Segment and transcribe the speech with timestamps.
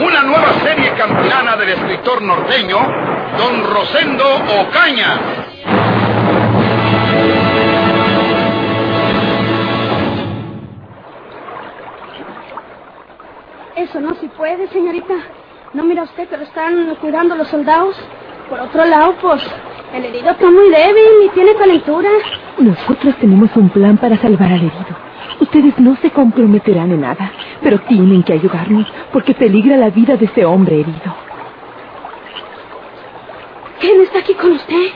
[0.00, 2.78] Una nueva serie campilana del escritor norteño,
[3.36, 4.24] don Rosendo
[4.60, 5.20] Ocaña.
[13.76, 15.14] Eso no se puede, señorita.
[15.74, 17.94] ¿No mira usted que lo están cuidando los soldados?
[18.48, 19.42] Por otro lado, pues,
[19.92, 22.08] el herido está muy débil y tiene calentura.
[22.58, 25.09] Nosotros tenemos un plan para salvar al herido.
[25.40, 30.26] Ustedes no se comprometerán en nada, pero tienen que ayudarnos porque peligra la vida de
[30.26, 31.14] ese hombre herido.
[33.80, 34.88] ¿Quién está aquí con usted?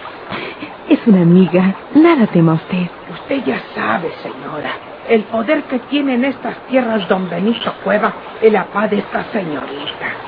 [0.91, 1.75] Es una amiga.
[1.95, 2.86] Nada tema usted.
[3.12, 4.73] Usted ya sabe, señora,
[5.09, 9.25] el poder que tiene en estas tierras don Benito Cueva y la paz de esta
[9.33, 10.25] señorita.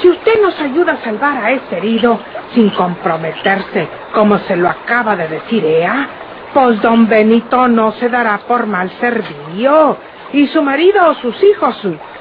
[0.00, 2.18] Si usted nos ayuda a salvar a ese herido
[2.54, 6.08] sin comprometerse, como se lo acaba de decir Ea,
[6.52, 9.96] pues don Benito no se dará por mal servido.
[10.32, 11.76] Y su marido o sus hijos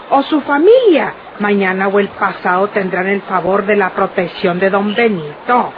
[0.10, 4.96] o su familia, mañana o el pasado tendrán el favor de la protección de don
[4.96, 5.72] Benito.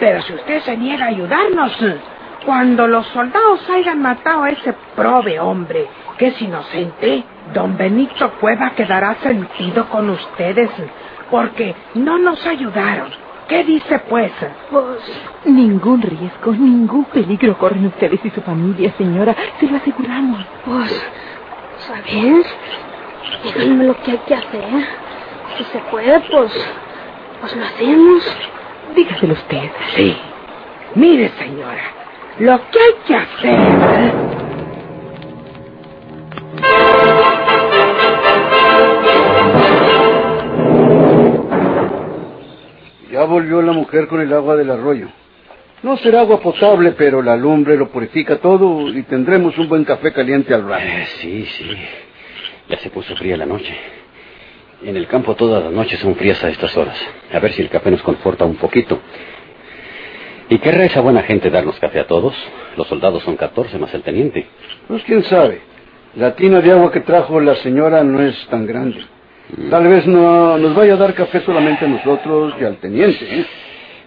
[0.00, 1.72] Pero si usted se niega a ayudarnos,
[2.44, 5.88] cuando los soldados hayan matado a ese prove hombre
[6.18, 10.70] que es inocente, don Benito Cueva quedará sentido con ustedes
[11.30, 13.23] porque no nos ayudaron.
[13.48, 14.32] ¿Qué dice, pues?
[14.70, 15.00] Pues
[15.44, 19.36] ningún riesgo, ningún peligro corren ustedes y su familia, señora.
[19.60, 20.44] Se lo aseguramos.
[20.64, 21.02] Pues,
[21.86, 22.46] ¿sabes?
[23.44, 24.64] Díganme lo que hay que hacer.
[25.58, 26.52] Si se puede, pues,
[27.40, 28.22] pues lo hacemos.
[28.96, 29.70] Dígaselo usted.
[29.96, 30.16] Sí.
[30.94, 31.82] Mire, señora,
[32.38, 34.23] lo que hay que hacer...
[43.24, 45.08] Volvió la mujer con el agua del arroyo.
[45.82, 50.12] No será agua potable, pero la lumbre lo purifica todo y tendremos un buen café
[50.12, 50.82] caliente al rato.
[50.82, 51.70] Eh, sí, sí.
[52.68, 53.76] Ya se puso fría la noche.
[54.82, 56.98] En el campo todas las noches son frías a estas horas.
[57.32, 59.00] A ver si el café nos conforta un poquito.
[60.48, 62.34] ¿Y querrá esa buena gente darnos café a todos?
[62.76, 64.46] Los soldados son 14 más el teniente.
[64.88, 65.60] Pues quién sabe.
[66.16, 69.04] La tina de agua que trajo la señora no es tan grande.
[69.70, 73.18] Tal vez no nos vaya a dar café solamente a nosotros y al teniente.
[73.22, 73.46] ¿eh?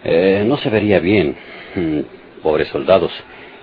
[0.03, 1.35] Eh, no se vería bien.
[1.75, 1.99] Mm,
[2.41, 3.11] Pobres soldados.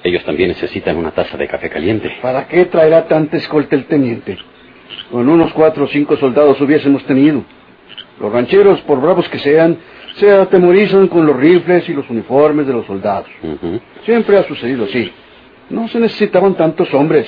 [0.03, 2.11] Ellos también necesitan una taza de café caliente.
[2.21, 4.37] ¿Para qué traerá tanta escolta el teniente?
[5.11, 7.43] Con unos cuatro o cinco soldados hubiésemos tenido.
[8.21, 9.79] Los rancheros, por bravos que sean,
[10.17, 13.29] se atemorizan con los rifles y los uniformes de los soldados.
[14.05, 15.11] Siempre ha sucedido así.
[15.71, 17.27] No se necesitaban tantos hombres.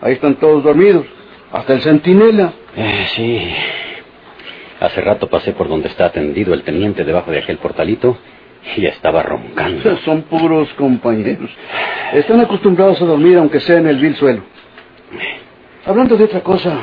[0.00, 1.06] Ahí están todos dormidos.
[1.50, 2.52] Hasta el centinela.
[2.76, 3.50] Eh, sí.
[4.80, 8.16] Hace rato pasé por donde está atendido el teniente debajo de aquel portalito
[8.76, 9.96] y estaba roncando.
[10.04, 11.50] Son puros compañeros.
[12.14, 14.42] Están acostumbrados a dormir aunque sea en el vil suelo.
[15.84, 16.78] Hablando de otra cosa,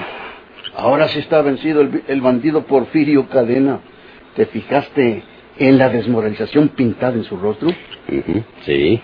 [0.76, 3.80] ahora sí está vencido el, el bandido Porfirio Cadena.
[4.36, 5.24] ¿Te fijaste
[5.58, 7.70] en la desmoralización pintada en su rostro?
[8.66, 9.02] Sí.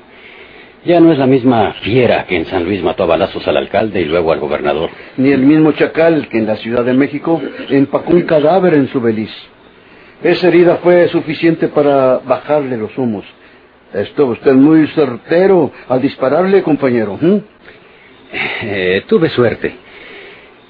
[0.85, 4.01] Ya no es la misma fiera que en San Luis mató a balazos al alcalde
[4.01, 4.89] y luego al gobernador.
[5.15, 8.99] Ni el mismo chacal que en la Ciudad de México empacó un cadáver en su
[8.99, 9.31] beliz.
[10.21, 13.23] Esa herida fue suficiente para bajarle los humos.
[13.93, 17.17] Estuvo usted muy certero al dispararle, compañero.
[18.61, 19.75] Eh, tuve suerte.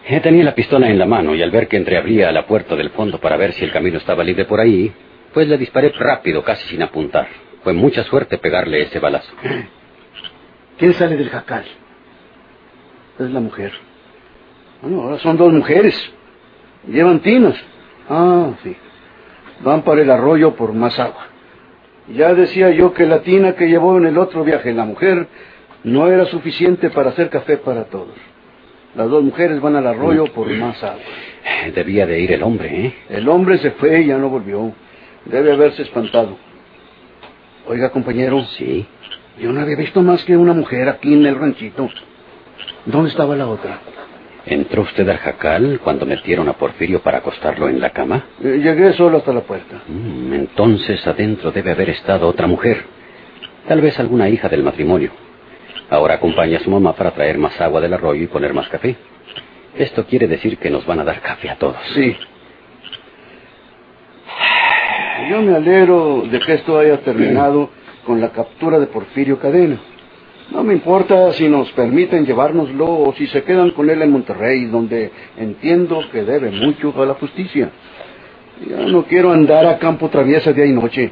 [0.06, 2.90] Eh, tenía la pistola en la mano y al ver que entreabría la puerta del
[2.92, 4.92] fondo para ver si el camino estaba libre por ahí,
[5.34, 7.28] pues le disparé rápido, casi sin apuntar.
[7.64, 9.34] Fue mucha suerte pegarle ese balazo.
[10.78, 11.66] ¿Quién sale del jacal?
[13.20, 13.72] Es la mujer.
[14.82, 15.96] Bueno, ahora son dos mujeres.
[16.88, 17.56] Llevan tinas.
[18.10, 18.76] Ah, sí.
[19.62, 21.28] Van para el arroyo por más agua.
[22.10, 25.28] Ya decía yo que la tina que llevó en el otro viaje la mujer
[25.84, 28.16] no era suficiente para hacer café para todos.
[28.96, 31.02] Las dos mujeres van al arroyo por más agua.
[31.74, 32.96] Debía de ir el hombre, ¿eh?
[33.10, 34.74] El hombre se fue y ya no volvió.
[35.26, 36.38] Debe haberse espantado.
[37.68, 38.44] Oiga, compañero.
[38.58, 38.86] Sí.
[39.40, 41.90] Yo no había visto más que una mujer aquí en el ranchito.
[42.86, 43.80] ¿Dónde estaba la otra?
[44.46, 48.26] ¿Entró usted al jacal cuando metieron a Porfirio para acostarlo en la cama?
[48.44, 49.82] Eh, llegué solo hasta la puerta.
[49.88, 52.84] Mm, entonces adentro debe haber estado otra mujer.
[53.68, 55.12] Tal vez alguna hija del matrimonio.
[55.90, 58.98] Ahora acompaña a su mamá para traer más agua del arroyo y poner más café.
[59.76, 61.78] Esto quiere decir que nos van a dar café a todos.
[61.96, 62.16] Sí.
[65.30, 67.70] Yo me alegro de que esto haya terminado
[68.06, 69.80] con la captura de Porfirio Cadena.
[70.52, 74.66] No me importa si nos permiten llevárnoslo o si se quedan con él en Monterrey,
[74.66, 77.72] donde entiendo que debe mucho a la justicia.
[78.68, 81.12] Ya no quiero andar a campo traviesa día y noche.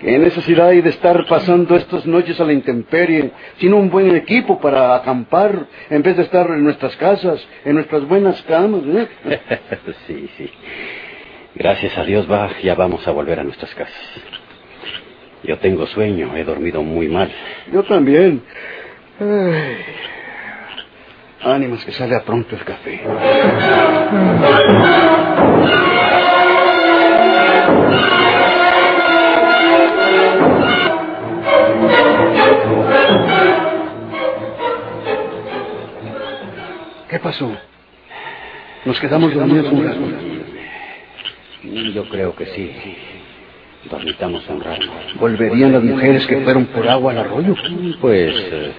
[0.00, 4.60] ¿Qué necesidad hay de estar pasando estas noches a la intemperie, sin un buen equipo
[4.60, 8.82] para acampar, en vez de estar en nuestras casas, en nuestras buenas camas?
[8.84, 9.08] eh?
[10.06, 10.50] sí, sí.
[11.54, 14.41] Gracias a Dios va, ya vamos a volver a nuestras casas.
[15.44, 17.30] Yo tengo sueño, he dormido muy mal.
[17.72, 18.42] Yo también.
[19.20, 19.76] Ay.
[21.44, 23.00] Ánimas que sale a pronto el café.
[37.10, 37.52] ¿Qué pasó?
[38.84, 40.00] Nos quedamos dormidos un rato.
[41.92, 42.72] Yo creo que sí.
[43.90, 44.86] Dormitamos un rato.
[45.18, 47.54] ¿Volverían las mujeres que fueron por agua al arroyo?
[48.00, 48.72] Pues eh,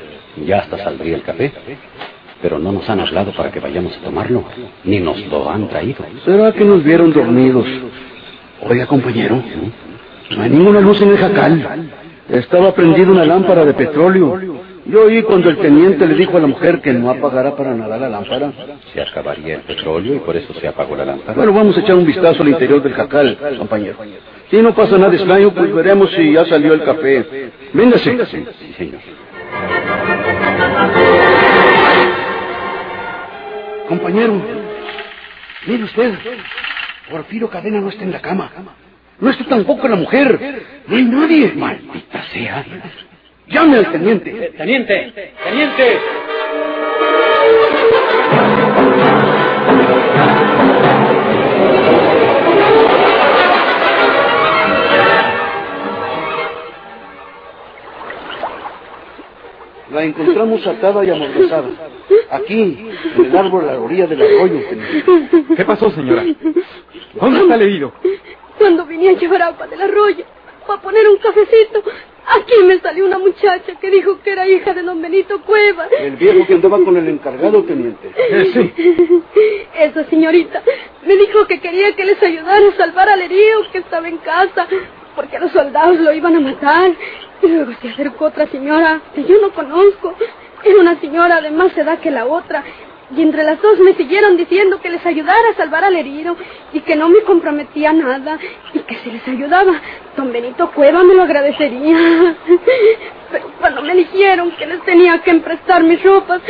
[0.45, 1.51] ya hasta saldría el café.
[2.41, 4.43] Pero no nos han hablado para que vayamos a tomarlo.
[4.83, 6.05] Ni nos lo han traído.
[6.25, 7.65] ¿Será que nos vieron dormidos?
[8.61, 9.41] Oiga, compañero,
[10.31, 11.89] no hay ninguna luz en el jacal.
[12.29, 14.52] Estaba prendida una lámpara de petróleo.
[14.85, 17.97] Yo oí cuando el teniente le dijo a la mujer que no apagara para nada
[17.97, 18.51] la lámpara.
[18.93, 21.33] Se acabaría el petróleo y por eso se apagó la lámpara.
[21.33, 23.97] Bueno, vamos a echar un vistazo al interior del jacal, compañero.
[24.49, 27.51] Si no pasa nada extraño, pues veremos si ya salió el café.
[27.73, 28.17] Véngase.
[28.25, 28.99] Sí, señor.
[33.87, 34.41] Compañero,
[35.67, 36.13] mire usted.
[37.09, 38.51] Porfirio Cadena no está en la cama.
[39.19, 40.39] No está tampoco la mujer.
[40.87, 41.53] No hay nadie.
[41.55, 42.65] Maldita sea.
[43.53, 44.31] Llame al teniente.
[44.57, 45.13] Teniente,
[45.43, 45.99] teniente.
[59.91, 61.69] La encontramos atada y amordazada.
[62.31, 65.55] Aquí, en el árbol a la orilla del arroyo, teniente.
[65.55, 66.23] ¿Qué pasó, señora?
[67.13, 67.93] ¿Dónde está el herido?
[68.57, 70.25] Cuando vine a llevar agua del arroyo
[70.65, 71.83] para poner un cafecito,
[72.27, 75.87] aquí me salió una muchacha que dijo que era hija de don Benito Cueva.
[75.99, 78.11] El viejo que andaba con el encargado, teniente.
[78.53, 79.23] Sí.
[79.79, 80.61] Esa señorita
[81.05, 84.67] me dijo que quería que les ayudara a salvar al herido que estaba en casa,
[85.15, 86.91] porque los soldados lo iban a matar.
[87.41, 90.15] Y luego se acercó otra señora que yo no conozco.
[90.63, 92.63] Era una señora de más edad que la otra.
[93.15, 96.35] Y entre las dos me siguieron diciendo que les ayudara a salvar al herido
[96.71, 98.39] y que no me comprometía nada
[98.73, 99.73] y que si les ayudaba,
[100.17, 102.35] don Benito Cueva me lo agradecería.
[103.31, 106.41] Pero cuando me dijeron que les tenía que emprestar mis ropas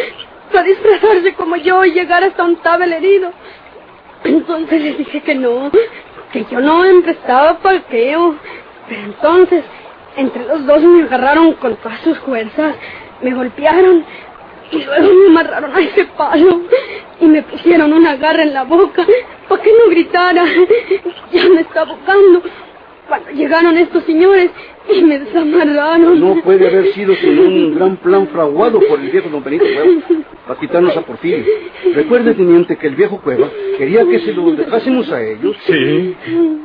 [0.52, 3.32] para disfrazarse como yo y llegar hasta un el herido,
[4.24, 5.70] entonces les dije que no,
[6.32, 8.36] que yo no emprestaba parqueo.
[8.88, 9.64] Pero entonces,
[10.16, 12.76] entre los dos me agarraron con todas sus fuerzas,
[13.22, 14.06] me golpearon
[14.74, 16.62] y luego me amarraron a ese palo
[17.20, 19.06] y me pusieron una garra en la boca
[19.48, 20.44] para que no gritara.
[21.32, 22.42] Ya me estaba ahogando
[23.08, 24.50] cuando llegaron estos señores
[24.92, 26.20] y me desamarraron.
[26.20, 30.24] No puede haber sido sino un gran plan fraguado por el viejo don Benito Cueva
[30.48, 31.46] para quitarnos a Porfirio.
[31.94, 35.56] Recuerde, teniente, que el viejo Cueva quería que se lo dejásemos a ellos.
[35.66, 36.16] Sí.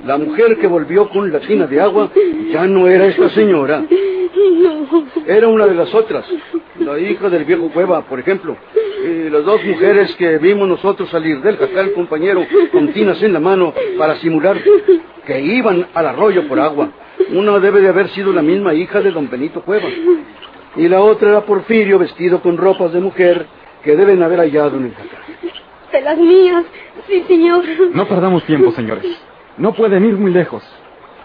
[0.04, 2.10] La mujer que volvió con la tina de agua
[2.50, 3.84] ya no era esta señora.
[4.60, 5.06] No.
[5.26, 6.24] Era una de las otras.
[6.88, 8.56] La hija del viejo Cueva, por ejemplo.
[9.04, 13.40] Y las dos mujeres que vimos nosotros salir del jacal, compañero, con tinas en la
[13.40, 14.56] mano para simular
[15.26, 16.88] que iban al arroyo por agua.
[17.30, 19.86] Una debe de haber sido la misma hija de don Benito Cueva.
[20.76, 23.44] Y la otra era Porfirio vestido con ropas de mujer
[23.84, 25.20] que deben haber hallado en el jacal.
[25.92, 26.64] De las mías,
[27.06, 27.64] sí, señor.
[27.92, 29.04] No perdamos tiempo, señores.
[29.58, 30.62] No pueden ir muy lejos.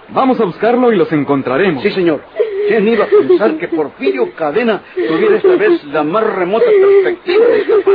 [0.09, 1.81] Vamos a buscarlo y los encontraremos.
[1.83, 2.21] Sí, señor.
[2.67, 7.57] ¿Quién iba a pensar que Porfirio Cadena tuviera esta vez la más remota perspectiva de
[7.61, 7.93] escapar?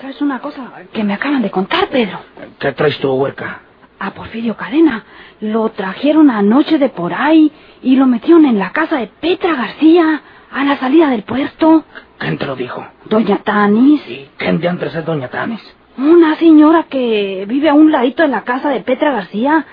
[0.00, 2.20] ¿Sabes una cosa que me acaban de contar, Pedro?
[2.58, 3.60] ¿Qué traes tú, huerca?
[3.98, 5.04] A Porfirio Cadena
[5.40, 7.50] lo trajeron anoche de por ahí
[7.82, 10.22] y lo metieron en la casa de Petra García
[10.56, 11.84] a la salida del puerto.
[12.18, 12.82] ¿Quién te lo dijo?
[13.04, 15.60] Doña Tanis, ¿Y quién de antes es doña Tanis?
[15.98, 19.64] una señora que vive a un ladito de la casa de Petra García,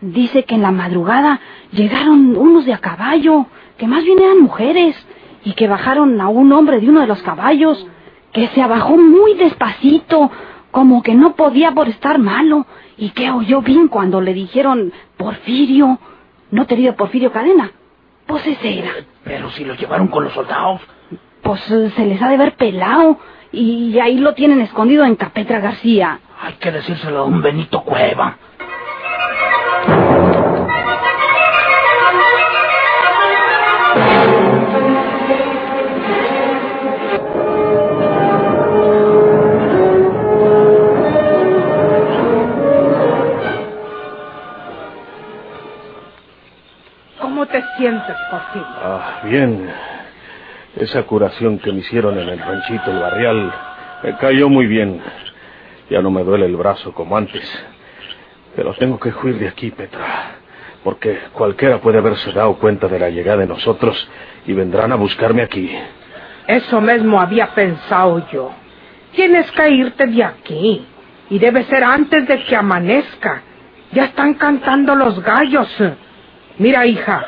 [0.00, 1.40] dice que en la madrugada
[1.72, 3.46] llegaron unos de a caballo,
[3.78, 4.94] que más bien eran mujeres,
[5.44, 7.84] y que bajaron a un hombre de uno de los caballos,
[8.32, 10.30] que se abajó muy despacito,
[10.70, 15.98] como que no podía por estar malo, y que oyó bien cuando le dijeron Porfirio,
[16.52, 17.70] no te digo Porfirio Cadena,
[18.32, 18.92] pues ese era.
[19.24, 20.80] Pero si lo llevaron con los soldados.
[21.42, 23.18] pues se les ha de ver pelado.
[23.52, 26.18] Y ahí lo tienen escondido en Capetra García.
[26.40, 28.38] Hay que decírselo a un Benito Cueva.
[49.24, 49.70] Bien.
[50.76, 53.52] Esa curación que me hicieron en el ranchito El Barrial
[54.02, 55.00] me cayó muy bien.
[55.90, 57.42] Ya no me duele el brazo como antes.
[58.56, 60.36] Pero tengo que huir de aquí, Petra.
[60.82, 64.08] Porque cualquiera puede haberse dado cuenta de la llegada de nosotros
[64.46, 65.70] y vendrán a buscarme aquí.
[66.46, 68.50] Eso mismo había pensado yo.
[69.14, 70.86] Tienes que irte de aquí.
[71.30, 73.42] Y debe ser antes de que amanezca.
[73.92, 75.68] Ya están cantando los gallos.
[76.58, 77.24] Mira, hija,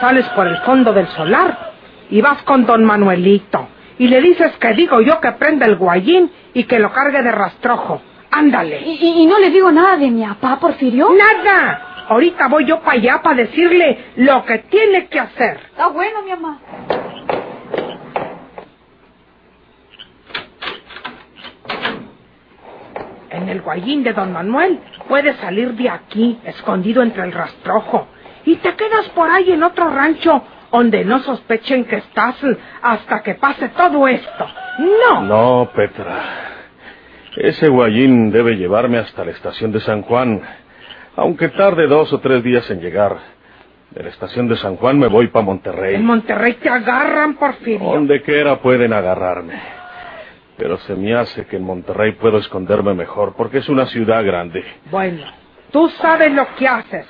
[0.00, 1.72] sales por el fondo del solar
[2.10, 3.68] y vas con don Manuelito.
[3.98, 7.32] Y le dices que digo yo que prenda el guayín y que lo cargue de
[7.32, 8.00] rastrojo.
[8.30, 8.80] Ándale.
[8.82, 11.08] ¿Y, y- y no le digo nada de mi papá, Porfirio?
[11.10, 12.06] ¡Nada!
[12.08, 15.60] Ahorita voy yo para allá para decirle lo que tiene que hacer.
[15.70, 16.58] Está bueno, mi mamá.
[23.30, 28.06] En el guayín de don Manuel puedes salir de aquí, escondido entre el rastrojo,
[28.48, 32.36] y te quedas por ahí en otro rancho donde no sospechen que estás
[32.80, 34.46] hasta que pase todo esto.
[34.78, 35.20] No.
[35.22, 36.22] No, Petra.
[37.36, 40.40] Ese guayín debe llevarme hasta la estación de San Juan,
[41.16, 43.18] aunque tarde dos o tres días en llegar.
[43.90, 45.96] De la estación de San Juan me voy para Monterrey.
[45.96, 47.92] En Monterrey te agarran, Porfirio.
[47.92, 49.60] Donde quiera pueden agarrarme.
[50.56, 54.64] Pero se me hace que en Monterrey puedo esconderme mejor, porque es una ciudad grande.
[54.90, 55.26] Bueno,
[55.70, 57.06] tú sabes lo que haces.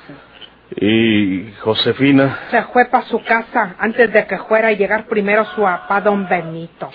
[0.75, 5.61] Y Josefina, Se fue para su casa antes de que fuera a llegar primero su
[5.61, 6.91] papá don Benito.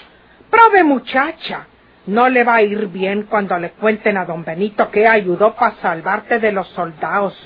[0.49, 1.67] Prove muchacha,
[2.07, 5.75] no le va a ir bien cuando le cuenten a don Benito que ayudó para
[5.77, 7.37] salvarte de los soldados.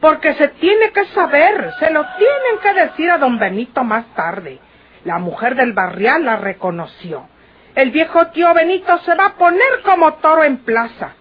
[0.00, 4.60] Porque se tiene que saber, se lo tienen que decir a don Benito más tarde.
[5.04, 7.28] La mujer del barrial la reconoció.
[7.74, 11.14] El viejo tío Benito se va a poner como toro en plaza.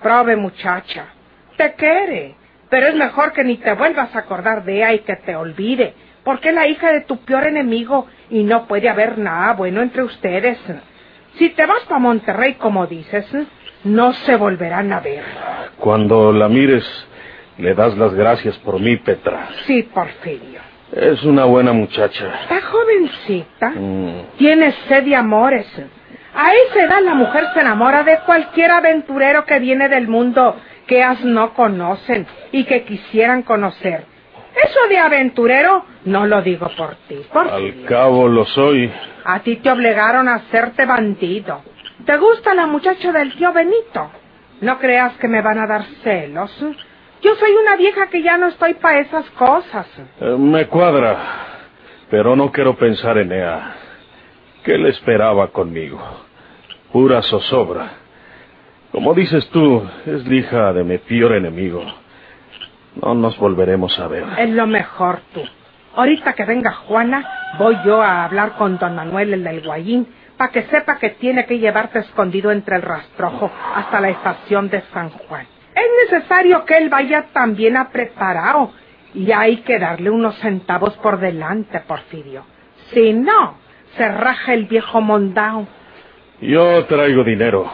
[0.00, 1.06] Prove muchacha,
[1.56, 2.36] te quiere,
[2.72, 5.92] pero es mejor que ni te vuelvas a acordar de ella y que te olvide,
[6.24, 10.02] porque es la hija de tu peor enemigo y no puede haber nada bueno entre
[10.02, 10.56] ustedes.
[11.36, 13.26] Si te vas para Monterrey, como dices,
[13.84, 15.22] no se volverán a ver.
[15.78, 16.82] cuando la mires,
[17.58, 19.50] le das las gracias por mí, Petra.
[19.66, 20.60] Sí, Porfirio.
[20.92, 22.40] Es una buena muchacha.
[22.40, 23.68] Está jovencita.
[23.68, 25.66] Mm, Tiene sed de amores.
[26.34, 30.56] A esa edad la mujer se enamora de cualquier aventurero que viene del mundo
[30.92, 34.04] que ellas no conocen y que quisieran conocer.
[34.54, 37.86] Eso de aventurero no lo digo por ti, al Porfirio.
[37.88, 38.92] cabo lo soy.
[39.24, 41.62] A ti te obligaron a hacerte bandido.
[42.04, 44.10] ¿Te gusta la muchacha del tío Benito?
[44.60, 46.54] No creas que me van a dar celos.
[47.22, 49.86] Yo soy una vieja que ya no estoy para esas cosas.
[50.20, 51.16] Eh, me cuadra,
[52.10, 53.76] pero no quiero pensar en ella.
[54.62, 55.98] ¿Qué le esperaba conmigo?
[56.92, 58.01] Pura zozobra.
[58.92, 61.82] Como dices tú, es la hija de mi peor enemigo.
[63.02, 64.24] No nos volveremos a ver.
[64.38, 65.40] Es lo mejor tú.
[65.94, 67.26] Ahorita que venga Juana,
[67.58, 70.06] voy yo a hablar con don Manuel, el del Guayín,
[70.36, 74.82] para que sepa que tiene que llevarte escondido entre el rastrojo hasta la estación de
[74.92, 75.46] San Juan.
[75.74, 78.72] Es necesario que él vaya también a preparado
[79.14, 82.44] y hay que darle unos centavos por delante, Porfirio.
[82.92, 83.56] Si no,
[83.96, 85.66] se raja el viejo mondao.
[86.42, 87.70] Yo traigo dinero.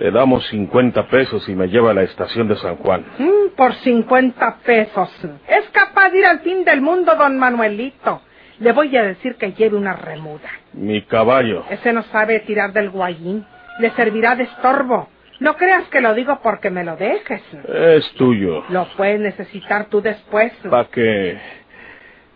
[0.00, 3.04] Le damos 50 pesos y me lleva a la estación de San Juan.
[3.18, 5.10] Mm, por 50 pesos.
[5.46, 8.22] Es capaz de ir al fin del mundo, don Manuelito.
[8.60, 10.48] Le voy a decir que lleve una remuda.
[10.72, 11.64] Mi caballo.
[11.68, 13.44] Ese no sabe tirar del guayín.
[13.78, 15.10] Le servirá de estorbo.
[15.38, 17.42] No creas que lo digo porque me lo dejes.
[17.68, 18.64] Es tuyo.
[18.70, 20.50] Lo puedes necesitar tú después.
[20.70, 21.38] ¿Para qué?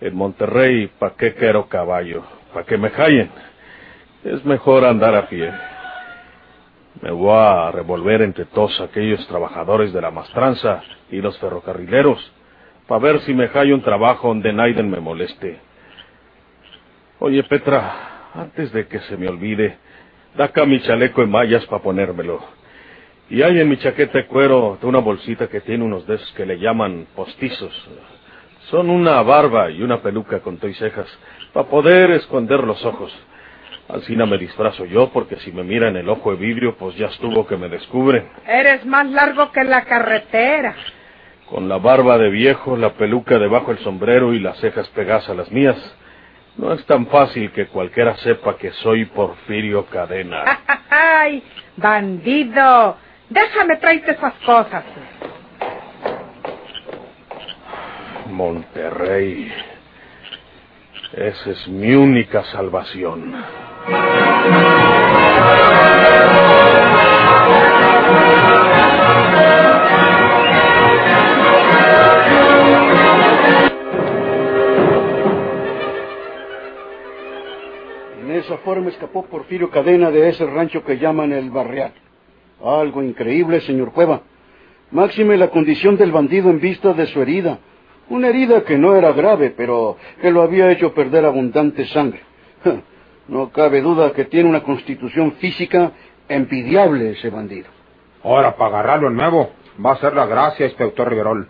[0.02, 2.24] En Monterrey, ¿para qué quiero caballo?
[2.52, 3.30] ¿Para que me callen?
[4.22, 5.50] Es mejor andar a pie.
[7.02, 12.32] Me voy a revolver entre todos aquellos trabajadores de la mastranza y los ferrocarrileros
[12.86, 15.58] para ver si me hallo un trabajo donde nadie me moleste.
[17.18, 19.78] Oye, Petra, antes de que se me olvide,
[20.36, 22.40] da acá mi chaleco en mallas para ponérmelo.
[23.30, 26.44] Y hay en mi chaqueta de cuero una bolsita que tiene unos de esos que
[26.44, 27.72] le llaman postizos.
[28.70, 31.06] Son una barba y una peluca con y cejas
[31.52, 33.12] para poder esconder los ojos.
[33.88, 37.06] Así no me disfrazo yo, porque si me miran el ojo de vidrio, pues ya
[37.06, 38.28] estuvo que me descubren.
[38.46, 40.74] Eres más largo que la carretera.
[41.50, 45.34] Con la barba de viejo, la peluca debajo del sombrero y las cejas pegadas a
[45.34, 45.76] las mías,
[46.56, 50.60] No es tan fácil que cualquiera sepa que soy Porfirio Cadena.
[50.88, 51.42] ¡Ay,
[51.76, 52.96] bandido!
[53.28, 54.84] Déjame traerte esas cosas.
[58.30, 59.52] Monterrey.
[61.12, 63.34] Esa es mi única salvación.
[63.86, 63.92] En
[78.30, 81.92] esa forma escapó Porfirio Cadena de ese rancho que llaman el Barrial.
[82.64, 84.22] Algo increíble, señor Cueva.
[84.92, 87.58] Máxime la condición del bandido en vista de su herida.
[88.08, 92.22] Una herida que no era grave, pero que lo había hecho perder abundante sangre.
[93.28, 95.92] No cabe duda que tiene una constitución física
[96.28, 97.68] envidiable ese bandido.
[98.22, 99.50] Ahora, para agarrarlo de nuevo,
[99.84, 101.48] va a ser la gracia, inspector Riverol.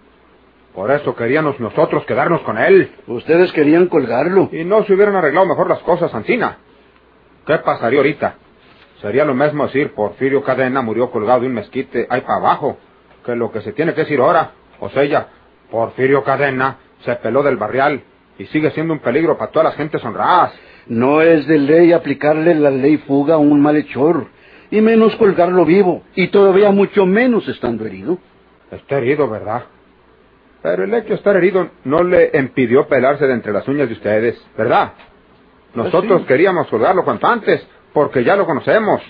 [0.75, 2.93] Por eso queríamos nosotros quedarnos con él.
[3.07, 4.49] Ustedes querían colgarlo.
[4.51, 6.59] Y no se hubieran arreglado mejor las cosas, Ancina.
[7.47, 8.35] ¿Qué pasaría ahorita?
[9.01, 12.79] Sería lo mismo decir Porfirio Cadena murió colgado de un mezquite ahí para abajo,
[13.25, 14.53] que lo que se tiene que decir ahora.
[14.81, 15.29] O sea,
[15.71, 18.03] Porfirio Cadena se peló del barrial
[18.39, 20.55] y sigue siendo un peligro para todas las gentes honradas.
[20.87, 24.27] No es de ley aplicarle la ley fuga a un malhechor,
[24.71, 28.19] y menos colgarlo vivo, y todavía mucho menos estando herido.
[28.71, 29.65] Está herido, ¿verdad?
[30.63, 33.95] Pero el hecho de estar herido no le impidió pelarse de entre las uñas de
[33.95, 34.93] ustedes, ¿verdad?
[35.75, 36.27] Nosotros sí.
[36.27, 39.03] queríamos colgarlo cuanto antes, porque ya lo conocemos.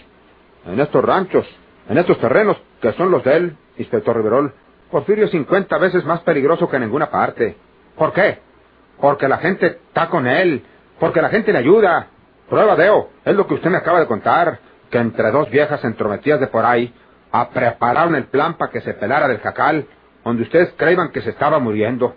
[0.67, 1.47] En estos ranchos,
[1.89, 4.53] en estos terrenos, que son los de él, inspector Riverol,
[4.91, 7.57] Porfirio es 50 veces más peligroso que en ninguna parte.
[7.97, 8.39] ¿Por qué?
[9.01, 10.63] Porque la gente está con él,
[10.99, 12.09] porque la gente le ayuda.
[12.49, 14.59] Prueba Deo, es lo que usted me acaba de contar,
[14.91, 16.93] que entre dos viejas entrometidas de por ahí,
[17.33, 19.87] a prepararon el plan para que se pelara del jacal,
[20.25, 22.15] donde ustedes creían que se estaba muriendo.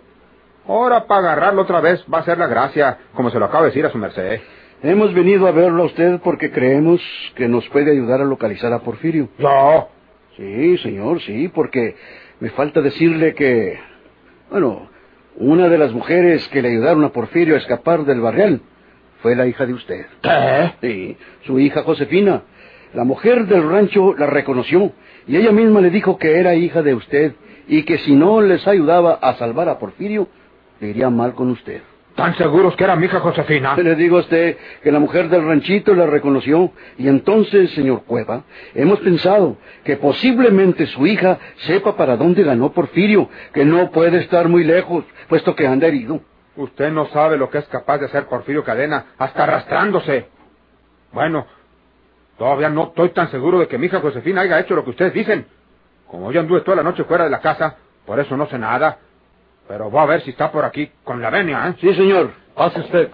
[0.66, 3.70] Ahora para agarrarlo otra vez va a ser la gracia, como se lo acabo de
[3.70, 4.40] decir a su merced.
[4.82, 7.00] Hemos venido a verlo a usted porque creemos
[7.34, 9.28] que nos puede ayudar a localizar a Porfirio.
[9.38, 9.88] ¿Yo?
[10.36, 11.96] Sí, señor, sí, porque
[12.38, 13.80] me falta decirle que,
[14.50, 14.87] bueno,
[15.40, 18.60] una de las mujeres que le ayudaron a Porfirio a escapar del barrial
[19.22, 20.06] fue la hija de usted.
[20.22, 20.72] ¿Qué?
[20.80, 22.42] Sí, su hija Josefina.
[22.94, 24.92] La mujer del rancho la reconoció
[25.26, 27.34] y ella misma le dijo que era hija de usted
[27.68, 30.28] y que si no les ayudaba a salvar a Porfirio,
[30.80, 31.82] le iría mal con usted.
[32.18, 33.76] ¿Tan seguros que era mi hija Josefina?
[33.76, 38.42] Le digo a usted que la mujer del ranchito la reconoció y entonces, señor Cueva,
[38.74, 44.48] hemos pensado que posiblemente su hija sepa para dónde ganó Porfirio, que no puede estar
[44.48, 46.20] muy lejos, puesto que anda herido.
[46.56, 50.26] Usted no sabe lo que es capaz de hacer Porfirio Cadena, hasta arrastrándose.
[51.12, 51.46] Bueno,
[52.36, 55.14] todavía no estoy tan seguro de que mi hija Josefina haya hecho lo que ustedes
[55.14, 55.46] dicen.
[56.08, 58.98] Como yo anduve toda la noche fuera de la casa, por eso no sé nada.
[59.68, 61.74] Pero voy a ver si está por aquí con la venia, ¿eh?
[61.80, 62.32] Sí, señor.
[62.54, 63.10] Pase usted.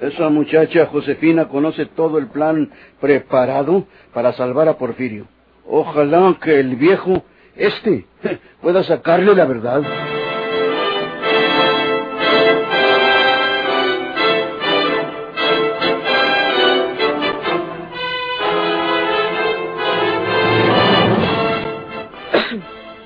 [0.00, 5.26] Esa muchacha Josefina conoce todo el plan preparado para salvar a Porfirio.
[5.66, 7.24] Ojalá que el viejo,
[7.56, 8.04] este,
[8.60, 9.82] pueda sacarle la verdad.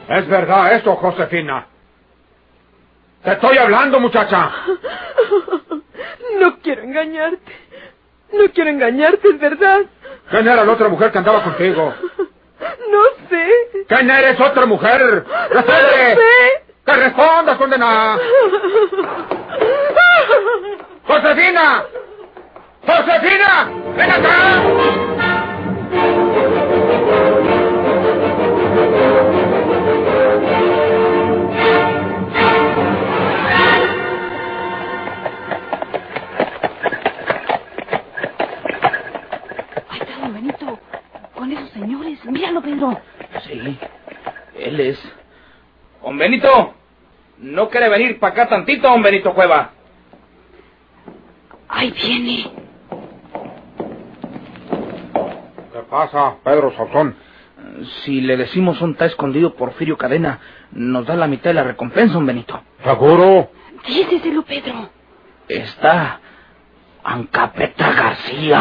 [0.09, 1.66] Es verdad eso, Josefina.
[3.23, 4.51] Te estoy hablando, muchacha.
[6.40, 7.53] No quiero engañarte.
[8.33, 9.81] No quiero engañarte, es verdad.
[10.31, 11.94] ¿Quién era la otra mujer que andaba contigo?
[12.90, 13.49] No sé.
[13.88, 15.25] ¿Quién eres otra mujer?
[15.51, 16.14] ¡Responde!
[16.14, 16.64] No sé.
[16.87, 18.18] ¡Que respondas, condenada!
[21.07, 21.85] ¡Josefina!
[22.87, 23.71] ¡Josefina!
[23.97, 25.18] ¡Ven acá!
[42.23, 42.41] Señores.
[42.41, 43.01] Míralo, Pedro.
[43.47, 43.79] Sí,
[44.57, 45.13] él es.
[46.03, 46.75] Don Benito,
[47.39, 49.71] ¿no quiere venir para acá tantito, don Benito Cueva?
[51.69, 52.51] Ahí viene.
[55.73, 57.17] ¿Qué pasa, Pedro Sauzón?
[58.05, 60.41] Si le decimos un está escondido Porfirio Cadena,
[60.73, 62.61] nos da la mitad de la recompensa, don Benito.
[62.83, 63.51] ¿Seguro?
[63.87, 64.89] Díceselo, Pedro.
[65.49, 66.21] Está
[67.05, 68.61] Ancapeta García.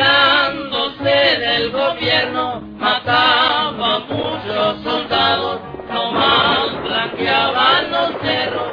[0.00, 5.60] burlándose del gobierno, mataba a muchos soldados,
[5.92, 8.72] nomás blanqueaban los cerros,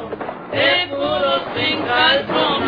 [0.52, 2.67] seguros sin calzón.